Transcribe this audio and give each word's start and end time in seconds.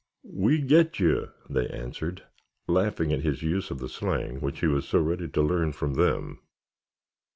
"We 0.23 0.59
get 0.63 0.99
you," 0.99 1.29
they 1.47 1.67
answered, 1.67 2.23
laughing 2.67 3.13
at 3.13 3.21
his 3.21 3.43
use 3.43 3.69
of 3.69 3.77
the 3.77 3.87
slang 3.87 4.41
which 4.41 4.61
he 4.61 4.65
was 4.65 4.87
so 4.87 4.99
ready 4.99 5.27
to 5.27 5.41
learn 5.43 5.73
from 5.73 5.93
them. 5.93 6.39